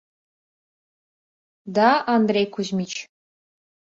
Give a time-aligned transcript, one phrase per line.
[1.75, 2.93] —Да, Андрей Кузьмич...